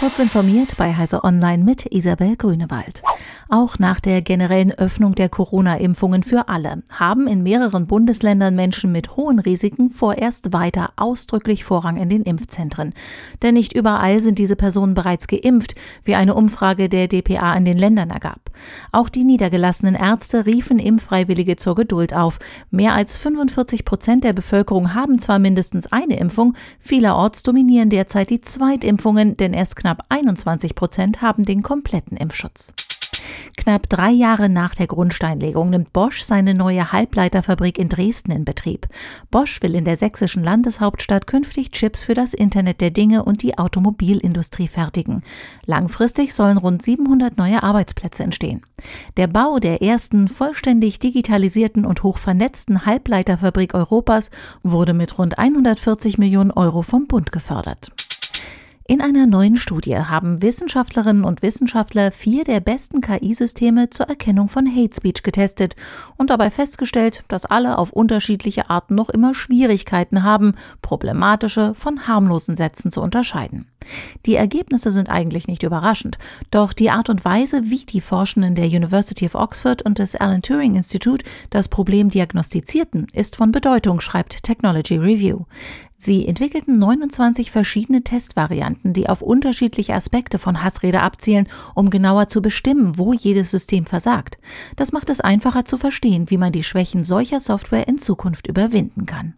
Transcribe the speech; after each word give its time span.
Kurz 0.00 0.18
informiert 0.18 0.76
bei 0.76 0.92
Heise 0.92 1.22
Online 1.22 1.62
mit 1.62 1.86
Isabel 1.92 2.36
Grünewald. 2.36 3.02
Auch 3.48 3.78
nach 3.78 4.00
der 4.00 4.22
generellen 4.22 4.72
Öffnung 4.72 5.14
der 5.14 5.28
Corona-Impfungen 5.28 6.24
für 6.24 6.48
alle 6.48 6.82
haben 6.90 7.28
in 7.28 7.44
mehreren 7.44 7.86
Bundesländern 7.86 8.56
Menschen 8.56 8.90
mit 8.90 9.16
hohen 9.16 9.38
Risiken 9.38 9.90
vorerst 9.90 10.52
weiter 10.52 10.92
ausdrücklich 10.96 11.64
Vorrang 11.64 11.96
in 11.96 12.08
den 12.08 12.22
Impfzentren. 12.22 12.92
Denn 13.42 13.54
nicht 13.54 13.72
überall 13.72 14.18
sind 14.18 14.40
diese 14.40 14.56
Personen 14.56 14.94
bereits 14.94 15.28
geimpft, 15.28 15.74
wie 16.02 16.16
eine 16.16 16.34
Umfrage 16.34 16.88
der 16.88 17.06
DPA 17.06 17.54
in 17.54 17.64
den 17.64 17.78
Ländern 17.78 18.10
ergab. 18.10 18.50
Auch 18.90 19.08
die 19.08 19.24
niedergelassenen 19.24 19.94
Ärzte 19.94 20.46
riefen 20.46 20.78
Impffreiwillige 20.78 21.56
zur 21.56 21.76
Geduld 21.76 22.14
auf. 22.16 22.40
Mehr 22.70 22.94
als 22.94 23.16
45 23.16 23.84
Prozent 23.84 24.24
der 24.24 24.32
Bevölkerung 24.32 24.94
haben 24.94 25.18
zwar 25.18 25.38
mindestens 25.38 25.86
eine 25.92 26.18
Impfung, 26.18 26.54
vielerorts 26.80 27.42
dominieren 27.42 27.90
derzeit 27.90 28.30
die 28.30 28.40
Zweitimpfungen, 28.40 29.36
denn 29.36 29.52
erst 29.52 29.76
knapp 29.84 30.00
21 30.08 30.74
Prozent 30.74 31.20
haben 31.20 31.42
den 31.42 31.60
kompletten 31.60 32.16
Impfschutz. 32.16 32.72
Knapp 33.58 33.86
drei 33.90 34.10
Jahre 34.10 34.48
nach 34.48 34.74
der 34.74 34.86
Grundsteinlegung 34.86 35.68
nimmt 35.68 35.92
Bosch 35.92 36.22
seine 36.22 36.54
neue 36.54 36.90
Halbleiterfabrik 36.90 37.78
in 37.78 37.90
Dresden 37.90 38.30
in 38.30 38.46
Betrieb. 38.46 38.86
Bosch 39.30 39.60
will 39.60 39.74
in 39.74 39.84
der 39.84 39.98
sächsischen 39.98 40.42
Landeshauptstadt 40.42 41.26
künftig 41.26 41.70
Chips 41.72 42.02
für 42.02 42.14
das 42.14 42.32
Internet 42.32 42.80
der 42.80 42.92
Dinge 42.92 43.26
und 43.26 43.42
die 43.42 43.58
Automobilindustrie 43.58 44.68
fertigen. 44.68 45.22
Langfristig 45.66 46.32
sollen 46.32 46.56
rund 46.56 46.82
700 46.82 47.36
neue 47.36 47.62
Arbeitsplätze 47.62 48.22
entstehen. 48.22 48.62
Der 49.18 49.26
Bau 49.26 49.58
der 49.58 49.82
ersten 49.82 50.28
vollständig 50.28 50.98
digitalisierten 50.98 51.84
und 51.84 52.02
hochvernetzten 52.02 52.86
Halbleiterfabrik 52.86 53.74
Europas 53.74 54.30
wurde 54.62 54.94
mit 54.94 55.18
rund 55.18 55.38
140 55.38 56.16
Millionen 56.16 56.52
Euro 56.52 56.80
vom 56.80 57.06
Bund 57.06 57.32
gefördert. 57.32 57.92
In 58.86 59.00
einer 59.00 59.26
neuen 59.26 59.56
Studie 59.56 59.96
haben 59.96 60.42
Wissenschaftlerinnen 60.42 61.24
und 61.24 61.40
Wissenschaftler 61.40 62.12
vier 62.12 62.44
der 62.44 62.60
besten 62.60 63.00
KI-Systeme 63.00 63.88
zur 63.88 64.10
Erkennung 64.10 64.50
von 64.50 64.66
Hate 64.66 64.94
Speech 64.94 65.22
getestet 65.22 65.74
und 66.18 66.28
dabei 66.28 66.50
festgestellt, 66.50 67.24
dass 67.28 67.46
alle 67.46 67.78
auf 67.78 67.94
unterschiedliche 67.94 68.68
Arten 68.68 68.94
noch 68.94 69.08
immer 69.08 69.34
Schwierigkeiten 69.34 70.22
haben, 70.22 70.52
problematische 70.82 71.74
von 71.74 72.06
harmlosen 72.06 72.56
Sätzen 72.56 72.90
zu 72.90 73.00
unterscheiden. 73.00 73.70
Die 74.26 74.34
Ergebnisse 74.34 74.90
sind 74.90 75.08
eigentlich 75.08 75.46
nicht 75.46 75.62
überraschend, 75.62 76.18
doch 76.50 76.74
die 76.74 76.90
Art 76.90 77.08
und 77.08 77.24
Weise, 77.24 77.70
wie 77.70 77.84
die 77.86 78.02
Forschenden 78.02 78.54
der 78.54 78.66
University 78.66 79.24
of 79.24 79.34
Oxford 79.34 79.80
und 79.80 79.98
des 79.98 80.14
Alan 80.14 80.42
Turing 80.42 80.74
Institute 80.74 81.24
das 81.48 81.68
Problem 81.68 82.10
diagnostizierten, 82.10 83.06
ist 83.14 83.36
von 83.36 83.50
Bedeutung, 83.50 84.00
schreibt 84.00 84.42
Technology 84.42 84.96
Review. 84.96 85.44
Sie 86.04 86.28
entwickelten 86.28 86.78
29 86.78 87.50
verschiedene 87.50 88.04
Testvarianten, 88.04 88.92
die 88.92 89.08
auf 89.08 89.22
unterschiedliche 89.22 89.94
Aspekte 89.94 90.38
von 90.38 90.62
Hassrede 90.62 91.00
abzielen, 91.00 91.48
um 91.74 91.88
genauer 91.88 92.28
zu 92.28 92.42
bestimmen, 92.42 92.98
wo 92.98 93.14
jedes 93.14 93.50
System 93.50 93.86
versagt. 93.86 94.36
Das 94.76 94.92
macht 94.92 95.08
es 95.08 95.22
einfacher 95.22 95.64
zu 95.64 95.78
verstehen, 95.78 96.28
wie 96.28 96.36
man 96.36 96.52
die 96.52 96.62
Schwächen 96.62 97.02
solcher 97.02 97.40
Software 97.40 97.88
in 97.88 97.96
Zukunft 97.96 98.46
überwinden 98.46 99.06
kann. 99.06 99.32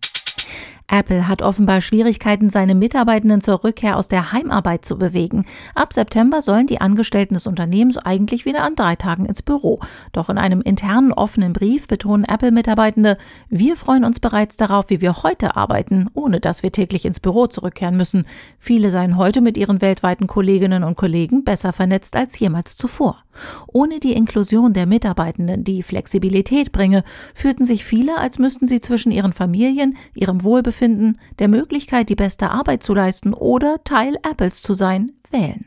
Apple 0.89 1.27
hat 1.27 1.43
offenbar 1.43 1.81
Schwierigkeiten, 1.81 2.49
seine 2.51 2.75
Mitarbeitenden 2.75 3.41
zur 3.41 3.65
Rückkehr 3.65 3.97
aus 3.97 4.07
der 4.09 4.33
Heimarbeit 4.33 4.85
zu 4.85 4.99
bewegen. 4.99 5.45
Ab 5.75 5.93
September 5.93 6.43
sollen 6.43 6.69
die 6.69 6.81
Angestellten 6.81 7.35
des 7.35 7.47
Unternehmens 7.47 7.99
eigentlich 7.99 8.45
wieder 8.45 8.63
an 8.63 8.77
drei 8.77 8.95
Tagen 8.95 9.27
ins 9.27 9.43
Büro. 9.43 9.81
Doch 10.13 10.29
in 10.29 10.39
einem 10.39 10.61
internen 10.61 11.13
offenen 11.13 11.53
Brief 11.53 11.89
betonen 11.89 12.25
Apple-Mitarbeitende, 12.25 13.19
wir 13.49 13.77
freuen 13.77 14.05
uns 14.05 14.21
bereits 14.21 14.57
darauf, 14.57 14.89
wie 14.89 15.01
wir 15.01 15.25
heute 15.25 15.57
arbeiten, 15.57 16.09
ohne 16.15 16.41
dass 16.41 16.63
wir 16.63 16.71
täglich 16.71 17.05
ins 17.05 17.21
Büro 17.21 17.49
zurückkehren 17.49 17.97
müssen. 17.97 18.27
Viele 18.59 18.91
seien 18.91 19.17
heute 19.17 19.41
mit 19.41 19.57
ihren 19.57 19.81
weltweiten 19.81 20.29
Kolleginnen 20.29 20.85
und 20.85 20.97
Kollegen 20.97 21.43
besser 21.43 21.73
vernetzt 21.73 22.15
als 22.15 22.39
jemals 22.39 22.77
zuvor. 22.77 23.25
Ohne 23.67 24.01
die 24.01 24.15
Inklusion 24.15 24.73
der 24.73 24.87
Mitarbeitenden, 24.87 25.63
die 25.63 25.83
Flexibilität 25.83 26.73
bringe, 26.73 27.05
fühlten 27.35 27.65
sich 27.65 27.85
viele, 27.85 28.19
als 28.19 28.39
müssten 28.39 28.67
sie 28.67 28.81
zwischen 28.81 29.13
ihren 29.13 29.35
Familien, 29.35 29.97
ihrem 30.15 30.43
Wohlbefinden, 30.43 30.76
der 30.81 31.49
Möglichkeit, 31.49 32.09
die 32.09 32.15
beste 32.15 32.51
Arbeit 32.51 32.83
zu 32.83 32.95
leisten 32.95 33.35
oder 33.35 33.83
Teil 33.85 34.17
Apples 34.23 34.63
zu 34.63 34.75
sein, 34.75 35.13
wählen. 35.31 35.67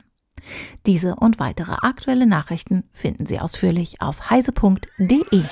Diese 0.86 1.16
und 1.16 1.40
weitere 1.40 1.74
aktuelle 1.82 2.26
Nachrichten 2.26 2.84
finden 2.94 3.26
Sie 3.26 3.40
ausführlich 3.40 4.02
auf 4.02 4.30
heise.de. 4.30 5.44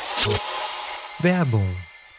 Werbung. 1.19 1.67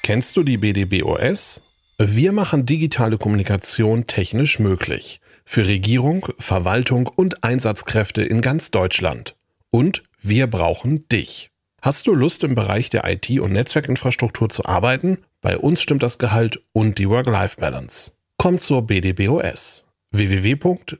Kennst 0.02 0.36
du 0.36 0.42
die 0.42 0.58
BDBOS? 0.58 1.62
Wir 1.98 2.32
machen 2.32 2.64
digitale 2.64 3.18
Kommunikation 3.18 4.06
technisch 4.06 4.58
möglich. 4.58 5.20
Für 5.44 5.66
Regierung, 5.66 6.26
Verwaltung 6.38 7.08
und 7.08 7.42
Einsatzkräfte 7.42 8.22
in 8.22 8.40
ganz 8.40 8.70
Deutschland. 8.70 9.34
Und 9.70 10.04
wir 10.20 10.46
brauchen 10.46 11.08
dich. 11.08 11.50
Hast 11.80 12.06
du 12.06 12.14
Lust 12.14 12.44
im 12.44 12.54
Bereich 12.54 12.90
der 12.90 13.04
IT- 13.04 13.40
und 13.40 13.52
Netzwerkinfrastruktur 13.52 14.48
zu 14.48 14.64
arbeiten? 14.64 15.18
Bei 15.40 15.56
uns 15.56 15.80
stimmt 15.80 16.02
das 16.02 16.18
Gehalt 16.18 16.60
und 16.72 16.98
die 16.98 17.08
Work-Life-Balance. 17.08 18.12
Komm 18.36 18.60
zur 18.60 18.82
BDBOS 18.86 19.84
www.bdbos.de 20.10 20.98